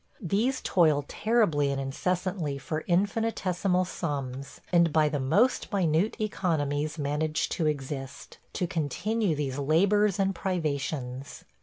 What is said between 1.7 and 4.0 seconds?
and incessantly for infinitesimal